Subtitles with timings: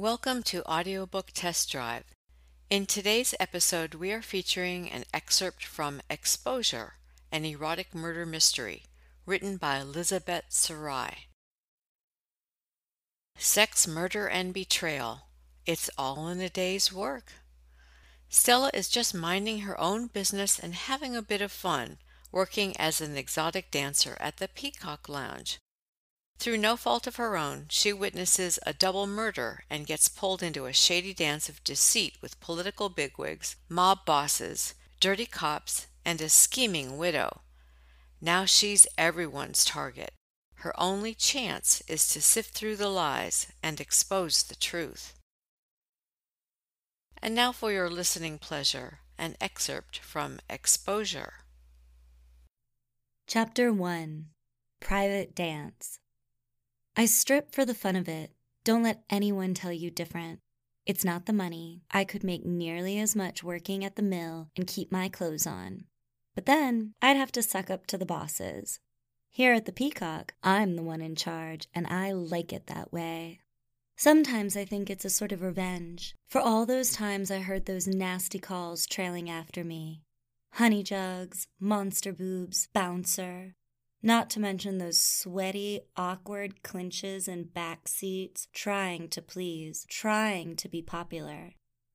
[0.00, 2.04] Welcome to Audiobook Test Drive.
[2.70, 6.94] In today's episode, we are featuring an excerpt from Exposure,
[7.30, 8.84] an erotic murder mystery,
[9.26, 11.26] written by Lisabet Sarai.
[13.36, 15.26] Sex, murder, and betrayal.
[15.66, 17.34] It's all in a day's work.
[18.30, 21.98] Stella is just minding her own business and having a bit of fun,
[22.32, 25.58] working as an exotic dancer at the Peacock Lounge.
[26.40, 30.64] Through no fault of her own, she witnesses a double murder and gets pulled into
[30.64, 36.96] a shady dance of deceit with political bigwigs, mob bosses, dirty cops, and a scheming
[36.96, 37.42] widow.
[38.22, 40.14] Now she's everyone's target.
[40.54, 45.12] Her only chance is to sift through the lies and expose the truth.
[47.20, 51.44] And now for your listening pleasure, an excerpt from Exposure.
[53.26, 54.28] Chapter 1
[54.80, 55.99] Private Dance
[56.96, 58.32] I strip for the fun of it.
[58.64, 60.40] Don't let anyone tell you different.
[60.86, 61.82] It's not the money.
[61.90, 65.84] I could make nearly as much working at the mill and keep my clothes on.
[66.34, 68.80] But then I'd have to suck up to the bosses.
[69.28, 73.40] Here at the Peacock, I'm the one in charge, and I like it that way.
[73.96, 77.86] Sometimes I think it's a sort of revenge for all those times I heard those
[77.86, 80.02] nasty calls trailing after me.
[80.54, 83.54] Honey jugs, monster boobs, bouncer,
[84.02, 90.68] not to mention those sweaty, awkward clinches and back seats, trying to please, trying to
[90.68, 91.52] be popular.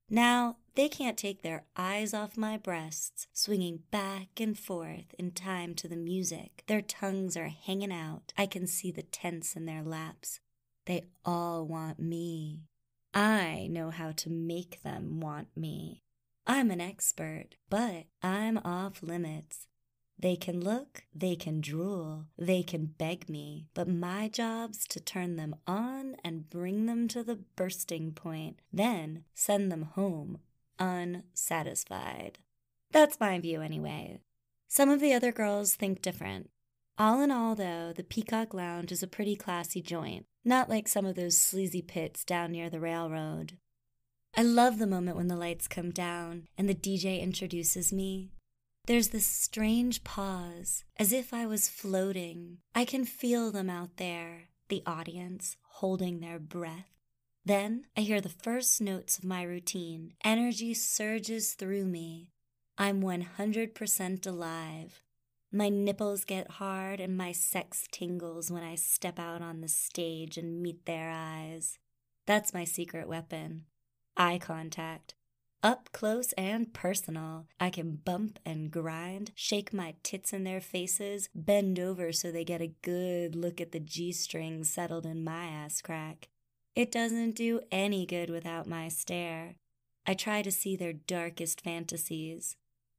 [0.10, 5.74] Now they can't take their eyes off my breasts, swinging back and forth in time
[5.76, 6.64] to the music.
[6.68, 8.34] Their tongues are hanging out.
[8.38, 10.40] I can see the tense in their laps.
[10.86, 12.62] They all want me.
[13.14, 16.04] I know how to make them want me.
[16.46, 19.68] I'm an expert, but I'm off limits.
[20.18, 25.36] They can look, they can drool, they can beg me, but my job's to turn
[25.36, 30.40] them on and bring them to the bursting point, then send them home
[30.80, 32.40] unsatisfied.
[32.92, 34.20] That's my view anyway.
[34.68, 36.50] Some of the other girls think different.
[36.98, 41.06] All in all, though, the Peacock Lounge is a pretty classy joint, not like some
[41.06, 43.58] of those sleazy pits down near the railroad.
[44.38, 48.32] I love the moment when the lights come down and the DJ introduces me.
[48.88, 52.60] There's this strange pause, as if I was floating.
[52.76, 56.92] I can feel them out there, the audience, holding their breath.
[57.44, 60.14] Then I hear the first notes of my routine.
[60.24, 62.30] Energy surges through me.
[62.78, 65.02] I'm 100% alive.
[65.52, 70.38] My nipples get hard and my sex tingles when I step out on the stage
[70.38, 71.80] and meet their eyes.
[72.28, 73.66] That's my secret weapon
[74.18, 75.15] eye contact.
[75.66, 81.28] Up close and personal, I can bump and grind, shake my tits in their faces,
[81.34, 85.48] bend over so they get a good look at the G string settled in my
[85.48, 86.28] ass crack.
[86.76, 89.56] It doesn't do any good without my stare.
[90.06, 92.58] I try to see their darkest fantasies.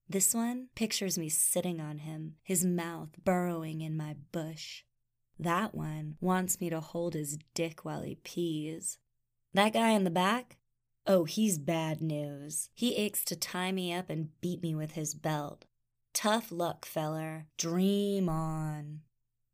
[0.08, 4.82] This one pictures me sitting on him, his mouth burrowing in my bush.
[5.38, 8.98] That one wants me to hold his dick while he pees.
[9.54, 10.56] That guy in the back
[11.08, 12.68] Oh, he's bad news.
[12.74, 15.64] He aches to tie me up and beat me with his belt.
[16.12, 17.46] Tough luck, feller.
[17.56, 19.02] Dream on.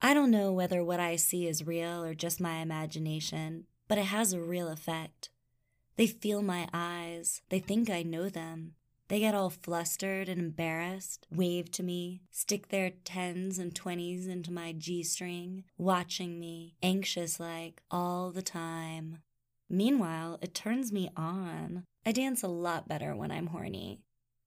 [0.01, 4.07] I don't know whether what I see is real or just my imagination, but it
[4.07, 5.29] has a real effect.
[5.97, 7.43] They feel my eyes.
[7.51, 8.73] They think I know them.
[9.09, 14.51] They get all flustered and embarrassed, wave to me, stick their tens and twenties into
[14.51, 19.19] my G string, watching me, anxious like, all the time.
[19.73, 21.85] Meanwhile, it turns me on.
[22.05, 24.01] I dance a lot better when I'm horny.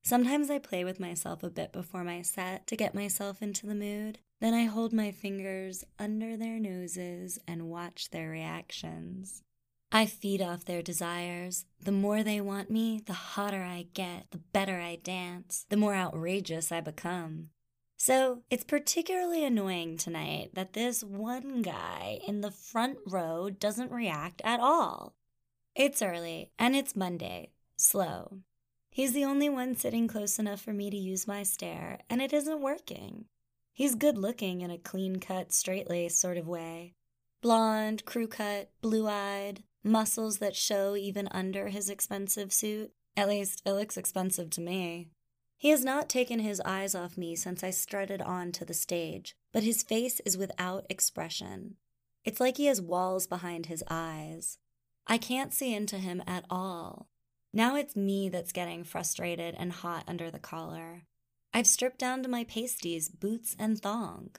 [0.04, 3.74] Sometimes I play with myself a bit before my set to get myself into the
[3.74, 4.20] mood.
[4.40, 9.42] Then I hold my fingers under their noses and watch their reactions.
[9.92, 11.66] I feed off their desires.
[11.82, 15.96] The more they want me, the hotter I get, the better I dance, the more
[15.96, 17.50] outrageous I become.
[17.98, 24.42] So it's particularly annoying tonight that this one guy in the front row doesn't react
[24.44, 25.16] at all.
[25.76, 27.52] It's early, and it's Monday.
[27.78, 28.40] Slow.
[28.90, 32.32] He's the only one sitting close enough for me to use my stare, and it
[32.32, 33.26] isn't working.
[33.74, 36.96] He's good looking in a clean cut, straight laced sort of way.
[37.42, 42.92] Blonde, crew cut, blue eyed, muscles that show even under his expensive suit.
[43.18, 45.10] At least, it looks expensive to me.
[45.58, 49.36] He has not taken his eyes off me since I strutted on to the stage,
[49.52, 51.78] but his face is without expression.
[52.24, 54.58] It's like he has walls behind his eyes.
[55.08, 57.08] I can't see into him at all.
[57.54, 61.04] Now it's me that's getting frustrated and hot under the collar.
[61.54, 64.32] I've stripped down to my pasties, boots, and thong.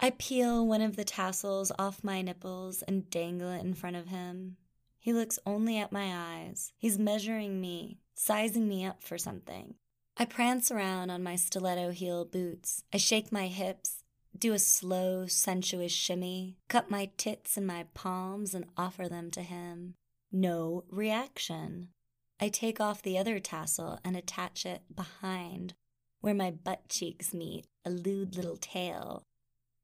[0.00, 4.08] I peel one of the tassels off my nipples and dangle it in front of
[4.08, 4.56] him.
[4.98, 6.72] He looks only at my eyes.
[6.76, 9.76] He's measuring me, sizing me up for something.
[10.18, 12.82] I prance around on my stiletto heel boots.
[12.90, 14.02] I shake my hips,
[14.36, 19.42] do a slow, sensuous shimmy, cup my tits in my palms, and offer them to
[19.42, 19.94] him.
[20.32, 21.88] No reaction.
[22.40, 25.74] I take off the other tassel and attach it behind,
[26.22, 29.22] where my butt cheeks meet, a lewd little tail.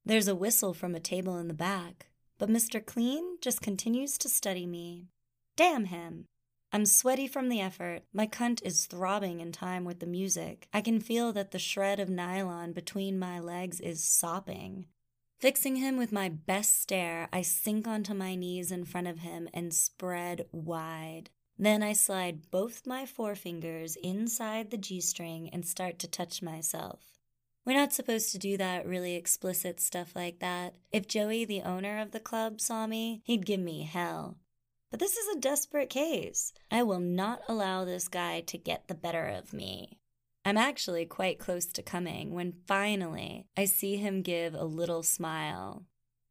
[0.05, 2.09] There's a whistle from a table in the back,
[2.39, 2.85] but Mr.
[2.85, 5.09] Clean just continues to study me.
[5.57, 6.27] Damn him!
[6.75, 8.05] I'm sweaty from the effort.
[8.15, 10.69] My cunt is throbbing in time with the music.
[10.73, 14.87] I can feel that the shred of nylon between my legs is sopping.
[15.39, 19.51] Fixing him with my best stare, I sink onto my knees in front of him
[19.53, 21.29] and spread wide.
[21.59, 27.19] Then I slide both my forefingers inside the G string and start to touch myself.
[27.67, 30.77] We're not supposed to do that really explicit stuff like that.
[30.91, 34.39] If Joey, the owner of the club, saw me, he'd give me hell.
[34.93, 36.53] But this is a desperate case.
[36.71, 39.99] I will not allow this guy to get the better of me.
[40.45, 45.87] I'm actually quite close to coming when finally I see him give a little smile.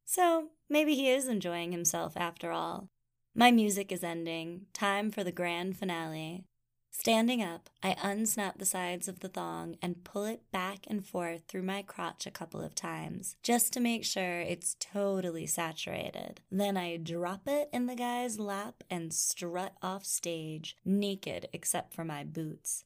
[0.05, 2.89] So maybe he is enjoying himself after all.
[3.33, 4.67] My music is ending.
[4.73, 6.45] Time for the grand finale.
[6.93, 11.43] Standing up, I unsnap the sides of the thong and pull it back and forth
[11.47, 16.41] through my crotch a couple of times, just to make sure it's totally saturated.
[16.51, 22.03] Then I drop it in the guy's lap and strut off stage, naked except for
[22.03, 22.83] my boots.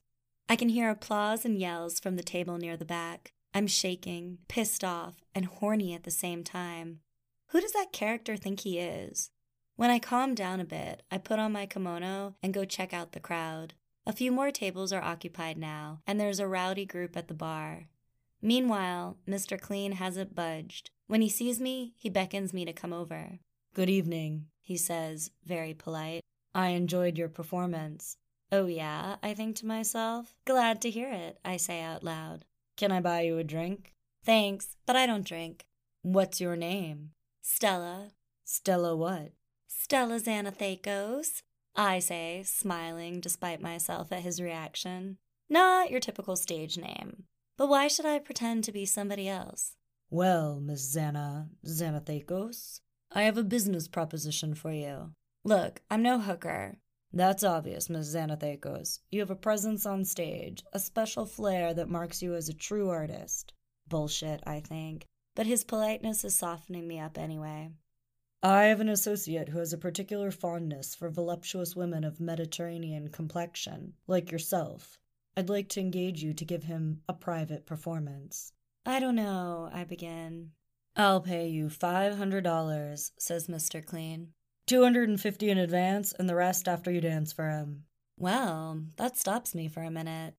[0.48, 3.34] I can hear applause and yells from the table near the back.
[3.54, 7.00] I'm shaking, pissed off, and horny at the same time.
[7.48, 9.31] Who does that character think he is?
[9.75, 13.12] When I calm down a bit, I put on my kimono and go check out
[13.12, 13.74] the crowd.
[14.07, 17.88] A few more tables are occupied now, and there's a rowdy group at the bar.
[18.40, 19.60] Meanwhile, Mr.
[19.60, 20.92] Clean hasn't budged.
[21.07, 23.40] When he sees me, he beckons me to come over.
[23.74, 26.22] Good evening, he says, very polite.
[26.54, 28.18] I enjoyed your performance.
[28.52, 30.36] Oh, yeah, I think to myself.
[30.46, 32.46] Glad to hear it, I say out loud.
[32.78, 33.94] Can I buy you a drink?
[34.24, 35.66] Thanks, but I don't drink.
[36.04, 37.12] What's your name?
[37.42, 38.12] Stella.
[38.44, 39.31] Stella what?
[39.68, 41.42] Stella Xanathakos.
[41.75, 45.18] I say, smiling despite myself at his reaction.
[45.50, 47.24] Not your typical stage name.
[47.57, 49.75] But why should I pretend to be somebody else?
[50.10, 52.81] Well, Miss Xana Xanathakos,
[53.12, 55.12] I have a business proposition for you.
[55.44, 56.77] Look, I'm no hooker.
[57.13, 59.00] That's obvious, Miss Xanathakos.
[59.10, 62.89] You have a presence on stage, a special flair that marks you as a true
[62.89, 63.54] artist.
[63.88, 65.06] Bullshit, I think.
[65.36, 67.71] But his politeness is softening me up anyway.
[68.45, 73.94] I have an associate who has a particular fondness for voluptuous women of Mediterranean complexion,
[74.06, 75.00] like yourself.
[75.36, 78.53] I'd like to engage you to give him a private performance.
[78.86, 80.51] I don't know, I begin.
[80.95, 83.83] I'll pay you five hundred dollars, says Mr.
[83.83, 84.27] Clean.
[84.68, 87.86] Two hundred and fifty in advance, and the rest after you dance for him.
[88.15, 90.36] Well, that stops me for a minute.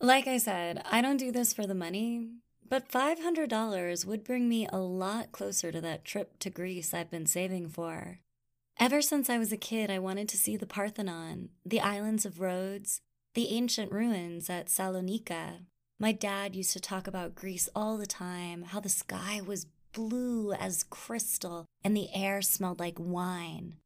[0.00, 2.30] Like I said, I don't do this for the money.
[2.70, 7.26] But $500 would bring me a lot closer to that trip to Greece I've been
[7.26, 8.20] saving for.
[8.78, 12.40] Ever since I was a kid, I wanted to see the Parthenon, the islands of
[12.40, 13.00] Rhodes,
[13.34, 15.64] the ancient ruins at Salonika.
[15.98, 20.52] My dad used to talk about Greece all the time, how the sky was blue
[20.52, 23.78] as crystal and the air smelled like wine.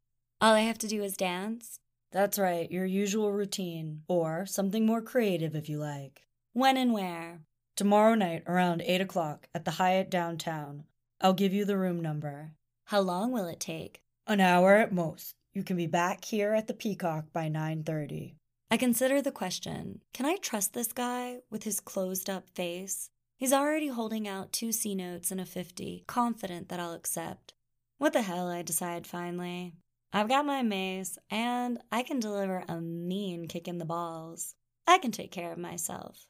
[0.42, 1.80] All I have to do is dance?
[2.12, 6.26] That's right, your usual routine, or something more creative if you like.
[6.52, 7.40] When and where?
[7.76, 10.84] Tomorrow night around 8 o'clock at the Hyatt downtown.
[11.20, 12.52] I'll give you the room number.
[12.84, 14.00] How long will it take?
[14.28, 15.34] An hour at most.
[15.52, 18.36] You can be back here at the Peacock by 9:30.
[18.70, 20.02] I consider the question.
[20.12, 23.10] Can I trust this guy with his closed up face?
[23.36, 27.54] He's already holding out two C notes and a 50, confident that I'll accept.
[27.98, 29.74] What the hell, I decide finally.
[30.12, 34.54] I've got my mace, and I can deliver a mean kick in the balls.
[34.86, 36.28] I can take care of myself.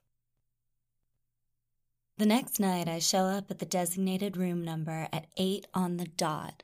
[2.16, 6.06] The next night, I show up at the designated room number at 8 on the
[6.06, 6.62] dot.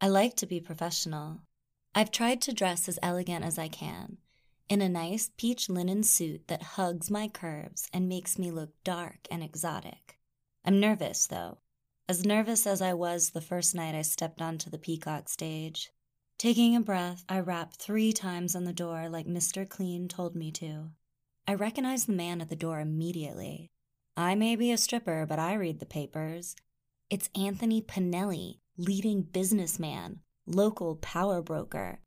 [0.00, 1.40] I like to be professional.
[1.92, 4.18] I've tried to dress as elegant as I can,
[4.68, 9.26] in a nice peach linen suit that hugs my curves and makes me look dark
[9.28, 10.20] and exotic.
[10.64, 11.58] I'm nervous, though,
[12.08, 15.90] as nervous as I was the first night I stepped onto the peacock stage.
[16.38, 19.68] Taking a breath, I rap three times on the door like Mr.
[19.68, 20.90] Clean told me to.
[21.48, 23.72] I recognize the man at the door immediately.
[24.16, 26.54] I may be a stripper, but I read the papers.
[27.08, 32.00] It's Anthony Pinelli, leading businessman, local power broker,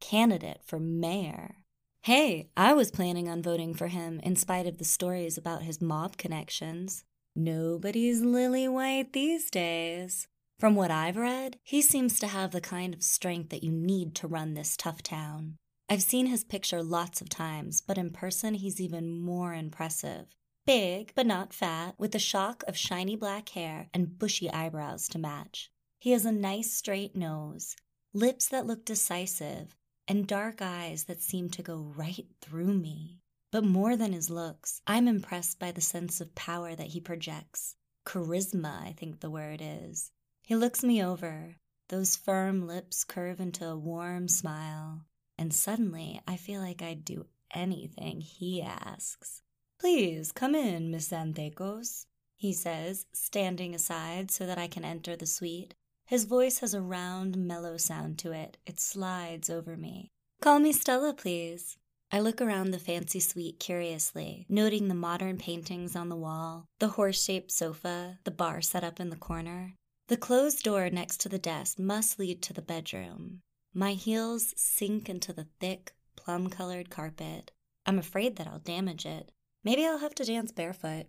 [0.00, 1.58] candidate for mayor.
[2.02, 5.80] Hey, I was planning on voting for him in spite of the stories about his
[5.80, 7.04] mob connections.
[7.36, 10.26] Nobody's lily white these days.
[10.58, 14.16] From what I've read, he seems to have the kind of strength that you need
[14.16, 15.58] to run this tough town.
[15.88, 20.26] I've seen his picture lots of times, but in person he's even more impressive.
[20.64, 25.18] Big, but not fat, with a shock of shiny black hair and bushy eyebrows to
[25.18, 25.70] match.
[25.98, 27.74] He has a nice straight nose,
[28.12, 29.74] lips that look decisive,
[30.06, 33.18] and dark eyes that seem to go right through me.
[33.50, 37.76] But more than his looks, I'm impressed by the sense of power that he projects.
[38.06, 40.10] Charisma, I think the word is.
[40.42, 41.56] He looks me over.
[41.88, 45.06] Those firm lips curve into a warm smile.
[45.36, 49.41] And suddenly, I feel like I'd do anything he asks.
[49.82, 55.26] Please come in, Miss Xanthacos, he says, standing aside so that I can enter the
[55.26, 55.74] suite.
[56.06, 58.58] His voice has a round, mellow sound to it.
[58.64, 60.12] It slides over me.
[60.40, 61.78] Call me Stella, please.
[62.12, 66.90] I look around the fancy suite curiously, noting the modern paintings on the wall, the
[66.90, 69.74] horse shaped sofa, the bar set up in the corner.
[70.06, 73.40] The closed door next to the desk must lead to the bedroom.
[73.74, 77.50] My heels sink into the thick, plum colored carpet.
[77.84, 79.32] I'm afraid that I'll damage it.
[79.64, 81.06] Maybe I'll have to dance barefoot.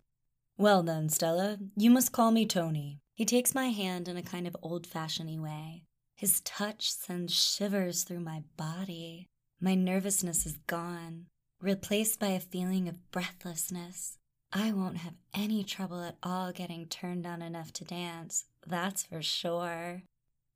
[0.57, 2.99] Well then, Stella, you must call me Tony.
[3.15, 5.85] He takes my hand in a kind of old fashioned way.
[6.15, 9.27] His touch sends shivers through my body.
[9.59, 11.25] My nervousness is gone,
[11.59, 14.17] replaced by a feeling of breathlessness.
[14.51, 19.21] I won't have any trouble at all getting turned on enough to dance, that's for
[19.21, 20.03] sure.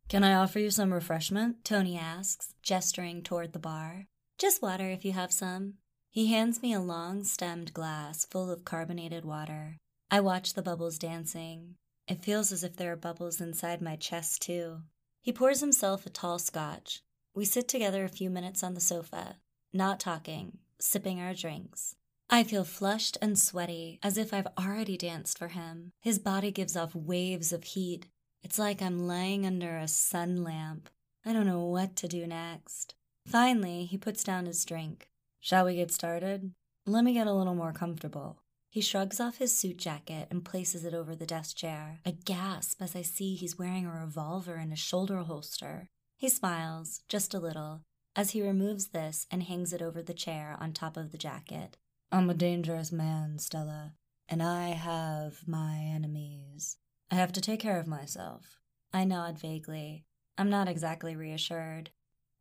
[0.07, 1.65] Can I offer you some refreshment?
[1.65, 4.05] Tony asks, gesturing toward the bar.
[4.37, 5.75] Just water if you have some.
[6.17, 9.77] He hands me a long stemmed glass full of carbonated water.
[10.09, 11.75] I watch the bubbles dancing.
[12.07, 14.79] It feels as if there are bubbles inside my chest, too.
[15.21, 17.03] He pours himself a tall scotch.
[17.36, 19.36] We sit together a few minutes on the sofa,
[19.71, 21.93] not talking, sipping our drinks.
[22.31, 25.91] I feel flushed and sweaty, as if I've already danced for him.
[26.01, 28.07] His body gives off waves of heat.
[28.41, 30.89] It's like I'm lying under a sun lamp.
[31.24, 32.95] I don't know what to do next.
[33.27, 35.09] Finally, he puts down his drink.
[35.47, 36.51] Shall we get started?
[36.85, 38.41] Let me get a little more comfortable.
[38.69, 42.01] He shrugs off his suit jacket and places it over the desk chair.
[42.05, 45.87] I gasp as I see he's wearing a revolver in his shoulder holster.
[46.17, 50.57] He smiles, just a little, as he removes this and hangs it over the chair
[50.59, 51.77] on top of the jacket.
[52.11, 53.93] I'm a dangerous man, Stella,
[54.27, 56.75] and I have my enemies.
[57.09, 58.59] I have to take care of myself.
[58.91, 60.03] I nod vaguely.
[60.37, 61.91] I'm not exactly reassured.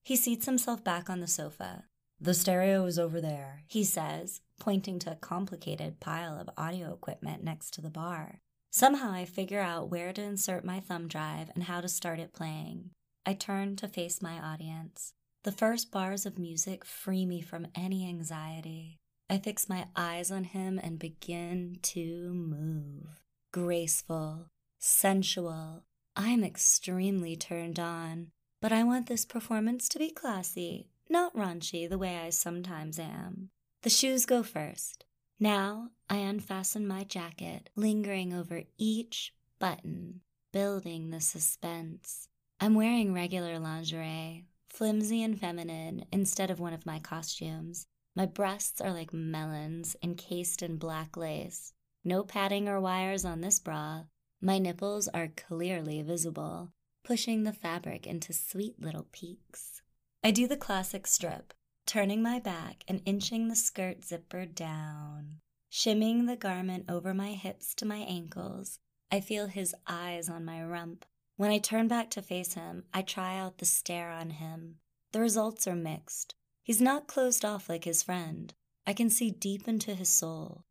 [0.02, 1.84] He seats himself back on the sofa.
[2.20, 7.44] The stereo is over there, he says, pointing to a complicated pile of audio equipment
[7.44, 8.40] next to the bar.
[8.70, 12.32] Somehow I figure out where to insert my thumb drive and how to start it
[12.32, 12.90] playing.
[13.26, 15.12] I turn to face my audience.
[15.44, 18.98] The first bars of music free me from any anxiety.
[19.28, 23.20] I fix my eyes on him and begin to move.
[23.52, 24.46] Graceful,
[24.78, 25.84] sensual.
[26.16, 28.28] I'm extremely turned on,
[28.62, 33.50] but I want this performance to be classy, not raunchy the way I sometimes am.
[33.82, 35.04] The shoes go first.
[35.38, 40.22] Now I unfasten my jacket, lingering over each button,
[40.52, 42.28] building the suspense.
[42.58, 47.86] I'm wearing regular lingerie, flimsy and feminine, instead of one of my costumes.
[48.14, 51.74] My breasts are like melons encased in black lace.
[52.02, 54.04] No padding or wires on this bra.
[54.40, 56.72] My nipples are clearly visible,
[57.04, 59.82] pushing the fabric into sweet little peaks.
[60.26, 61.54] I do the classic strip,
[61.86, 65.36] turning my back and inching the skirt zipper down.
[65.70, 70.64] Shimming the garment over my hips to my ankles, I feel his eyes on my
[70.64, 71.04] rump.
[71.36, 74.78] When I turn back to face him, I try out the stare on him.
[75.12, 76.34] The results are mixed.
[76.64, 78.52] He's not closed off like his friend.
[78.84, 80.64] I can see deep into his soul.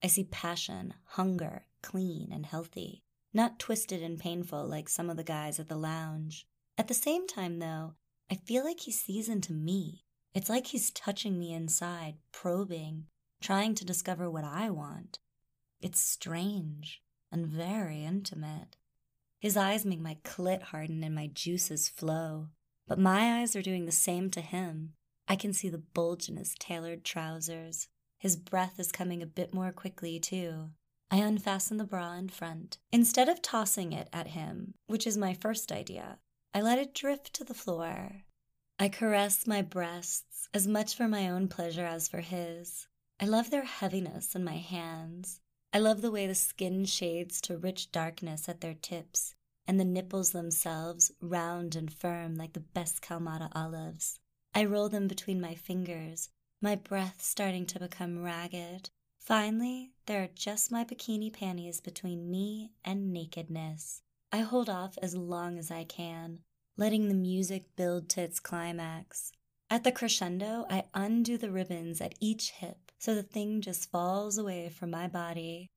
[0.00, 3.02] I see passion, hunger, clean and healthy,
[3.34, 6.46] not twisted and painful like some of the guys at the lounge.
[6.78, 7.94] At the same time, though,
[8.32, 10.06] I feel like he sees into me.
[10.32, 13.08] It's like he's touching me inside, probing,
[13.42, 15.18] trying to discover what I want.
[15.82, 18.78] It's strange and very intimate.
[19.38, 22.48] His eyes make my clit harden and my juices flow,
[22.88, 24.94] but my eyes are doing the same to him.
[25.28, 27.88] I can see the bulge in his tailored trousers.
[28.16, 30.70] His breath is coming a bit more quickly, too.
[31.10, 32.78] I unfasten the bra in front.
[32.92, 36.16] Instead of tossing it at him, which is my first idea,
[36.54, 38.24] I let it drift to the floor.
[38.78, 42.88] I caress my breasts, as much for my own pleasure as for his.
[43.18, 45.40] I love their heaviness in my hands.
[45.72, 49.34] I love the way the skin shades to rich darkness at their tips,
[49.66, 54.18] and the nipples themselves round and firm like the best Kalamata olives.
[54.54, 56.28] I roll them between my fingers,
[56.60, 58.90] my breath starting to become ragged.
[59.18, 64.02] Finally, there are just my bikini panties between me and nakedness.
[64.32, 66.38] I hold off as long as I can,
[66.76, 69.30] letting the music build to its climax.
[69.68, 74.38] At the crescendo, I undo the ribbons at each hip so the thing just falls
[74.38, 75.68] away from my body.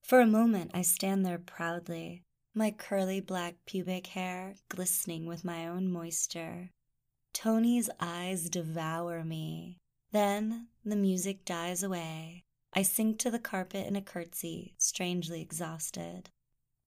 [0.00, 2.22] For a moment, I stand there proudly,
[2.54, 6.70] my curly black pubic hair glistening with my own moisture.
[7.32, 9.80] Tony's eyes devour me.
[10.12, 12.44] Then the music dies away.
[12.72, 16.30] I sink to the carpet in a curtsy, strangely exhausted.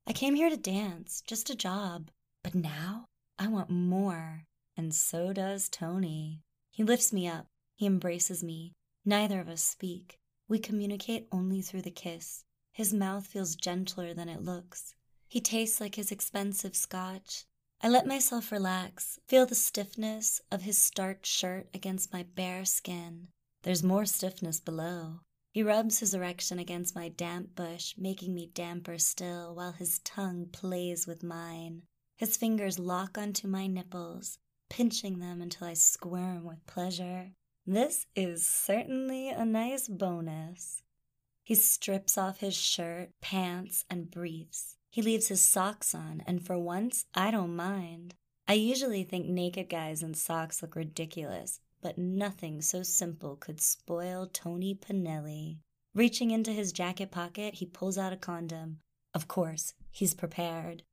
[0.07, 2.09] I came here to dance, just a job.
[2.43, 3.05] But now
[3.37, 4.45] I want more.
[4.75, 6.41] And so does Tony.
[6.71, 7.47] He lifts me up.
[7.75, 8.73] He embraces me.
[9.05, 10.17] Neither of us speak.
[10.47, 12.43] We communicate only through the kiss.
[12.73, 14.95] His mouth feels gentler than it looks.
[15.27, 17.45] He tastes like his expensive scotch.
[17.81, 23.29] I let myself relax, feel the stiffness of his starched shirt against my bare skin.
[23.63, 25.21] There's more stiffness below.
[25.51, 30.47] He rubs his erection against my damp bush, making me damper still, while his tongue
[30.51, 31.83] plays with mine.
[32.15, 34.37] His fingers lock onto my nipples,
[34.69, 37.31] pinching them until I squirm with pleasure.
[37.65, 40.83] This is certainly a nice bonus.
[41.43, 44.77] He strips off his shirt, pants, and briefs.
[44.89, 48.15] He leaves his socks on, and for once, I don't mind.
[48.47, 54.29] I usually think naked guys in socks look ridiculous, but nothing so simple could spoil
[54.31, 55.59] Tony Pinelli.
[55.93, 58.79] Reaching into his jacket pocket, he pulls out a condom.
[59.13, 60.83] Of course, he's prepared.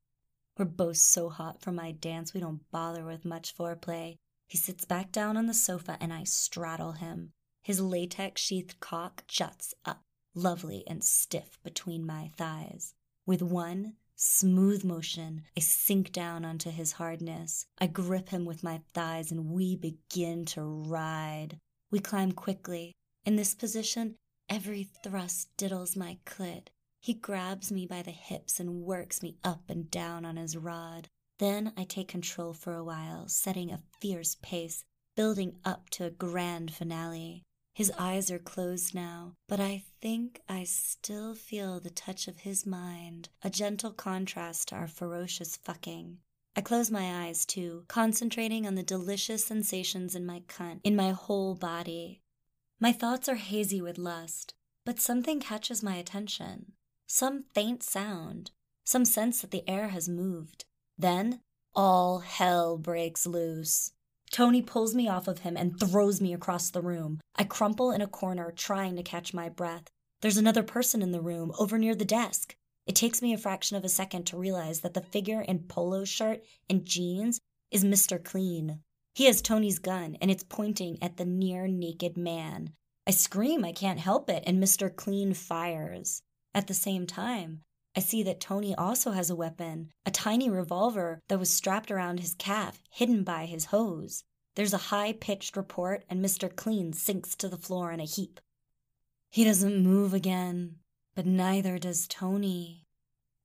[0.57, 4.17] We're both so hot from my dance we don't bother with much foreplay.
[4.45, 7.31] He sits back down on the sofa and I straddle him.
[7.61, 10.01] His latex sheathed cock juts up,
[10.33, 12.93] lovely and stiff between my thighs.
[13.25, 17.65] With one smooth motion, I sink down onto his hardness.
[17.79, 21.57] I grip him with my thighs and we begin to ride.
[21.89, 22.91] We climb quickly.
[23.25, 24.15] In this position,
[24.49, 26.67] every thrust diddles my clit.
[27.01, 31.07] He grabs me by the hips and works me up and down on his rod.
[31.37, 34.83] Then I take control for a while, setting a fierce pace,
[35.15, 37.43] building up to a grand finale.
[37.79, 42.65] His eyes are closed now, but I think I still feel the touch of his
[42.65, 46.17] mind, a gentle contrast to our ferocious fucking.
[46.57, 51.11] I close my eyes too, concentrating on the delicious sensations in my cunt, in my
[51.11, 52.21] whole body.
[52.81, 56.73] My thoughts are hazy with lust, but something catches my attention.
[57.07, 58.51] Some faint sound,
[58.83, 60.65] some sense that the air has moved.
[60.97, 61.39] Then
[61.73, 63.93] all hell breaks loose.
[64.31, 67.19] Tony pulls me off of him and throws me across the room.
[67.35, 69.89] I crumple in a corner, trying to catch my breath.
[70.21, 72.55] There's another person in the room, over near the desk.
[72.85, 76.05] It takes me a fraction of a second to realize that the figure in polo
[76.05, 77.39] shirt and jeans
[77.71, 78.23] is Mr.
[78.23, 78.79] Clean.
[79.15, 82.73] He has Tony's gun, and it's pointing at the near naked man.
[83.07, 84.95] I scream, I can't help it, and Mr.
[84.95, 86.21] Clean fires.
[86.53, 87.61] At the same time,
[87.95, 92.19] I see that Tony also has a weapon, a tiny revolver that was strapped around
[92.19, 94.23] his calf, hidden by his hose.
[94.55, 96.53] There's a high pitched report, and Mr.
[96.53, 98.39] Clean sinks to the floor in a heap.
[99.29, 100.77] He doesn't move again,
[101.15, 102.87] but neither does Tony.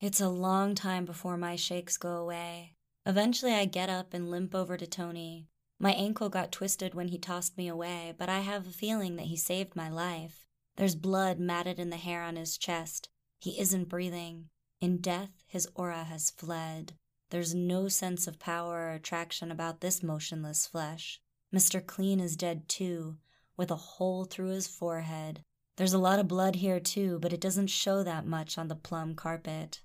[0.01, 2.75] It's a long time before my shakes go away.
[3.07, 5.49] Eventually, I get up and limp over to Tony.
[5.79, 9.27] My ankle got twisted when he tossed me away, but I have a feeling that
[9.27, 10.47] he saved my life.
[10.77, 13.09] There's blood matted in the hair on his chest.
[13.45, 14.49] He isn't breathing.
[14.81, 16.95] In death, his aura has fled.
[17.29, 21.21] There's no sense of power or attraction about this motionless flesh.
[21.55, 21.85] Mr.
[21.85, 23.19] Clean is dead too,
[23.55, 25.43] with a hole through his forehead.
[25.77, 28.75] There's a lot of blood here too, but it doesn't show that much on the
[28.75, 29.83] plum carpet.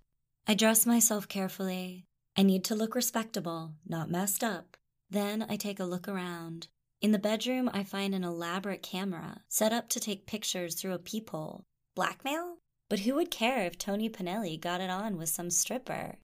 [0.47, 2.05] I dress myself carefully.
[2.37, 4.77] I need to look respectable, not messed up.
[5.09, 6.69] Then I take a look around.
[7.01, 10.97] In the bedroom, I find an elaborate camera set up to take pictures through a
[10.97, 11.65] peephole.
[11.93, 12.59] Blackmail?
[12.89, 16.17] But who would care if Tony Pinelli got it on with some stripper?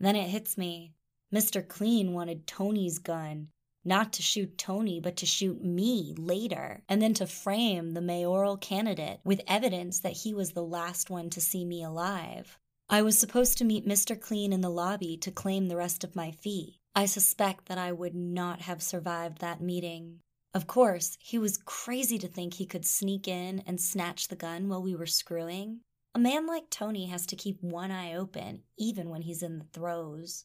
[0.00, 0.94] Then it hits me.
[1.32, 1.66] Mr.
[1.66, 3.48] Clean wanted Tony's gun.
[3.84, 8.56] Not to shoot Tony, but to shoot me later, and then to frame the mayoral
[8.56, 12.58] candidate with evidence that he was the last one to see me alive.
[12.88, 14.20] I was supposed to meet Mr.
[14.20, 16.80] Clean in the lobby to claim the rest of my fee.
[16.94, 20.20] I suspect that I would not have survived that meeting.
[20.52, 24.68] Of course, he was crazy to think he could sneak in and snatch the gun
[24.68, 25.80] while we were screwing.
[26.14, 29.64] A man like Tony has to keep one eye open, even when he's in the
[29.64, 30.44] throes.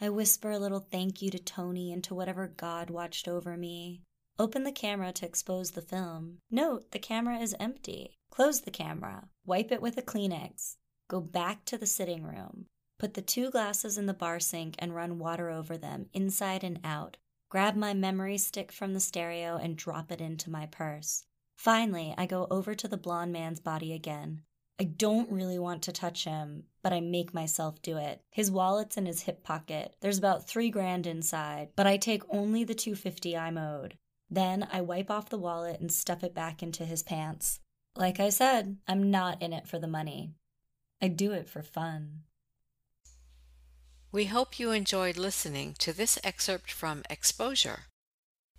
[0.00, 4.02] I whisper a little thank you to Tony and to whatever God watched over me.
[4.38, 6.38] Open the camera to expose the film.
[6.50, 8.18] Note the camera is empty.
[8.30, 9.28] Close the camera.
[9.44, 10.76] Wipe it with a Kleenex.
[11.08, 12.66] Go back to the sitting room.
[12.98, 16.78] Put the two glasses in the bar sink and run water over them, inside and
[16.84, 17.16] out.
[17.48, 21.24] Grab my memory stick from the stereo and drop it into my purse.
[21.56, 24.42] Finally, I go over to the blond man's body again.
[24.80, 28.22] I don't really want to touch him, but I make myself do it.
[28.30, 29.94] His wallet's in his hip pocket.
[30.00, 33.96] There's about three grand inside, but I take only the 250 I'm owed.
[34.30, 37.60] Then I wipe off the wallet and stuff it back into his pants.
[37.94, 40.32] Like I said, I'm not in it for the money.
[41.00, 42.22] I do it for fun.
[44.10, 47.84] We hope you enjoyed listening to this excerpt from Exposure.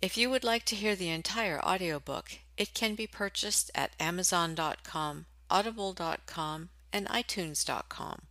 [0.02, 5.26] If you would like to hear the entire audiobook, it can be purchased at Amazon.com,
[5.54, 8.22] Audible.com, and iTunes.com.